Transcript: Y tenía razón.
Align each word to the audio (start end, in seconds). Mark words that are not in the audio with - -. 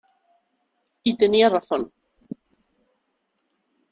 Y 1.03 1.15
tenía 1.15 1.47
razón. 1.47 1.93